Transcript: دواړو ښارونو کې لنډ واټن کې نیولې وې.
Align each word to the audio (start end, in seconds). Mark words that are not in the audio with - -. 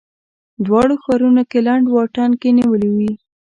دواړو 0.65 0.95
ښارونو 1.03 1.41
کې 1.49 1.59
لنډ 1.67 1.85
واټن 1.89 2.31
کې 2.41 2.49
نیولې 2.57 2.89
وې. 2.95 3.11